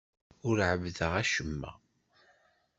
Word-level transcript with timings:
Ur 0.47 0.57
ɛebbdeɣ 0.69 1.11
acemma. 1.21 1.71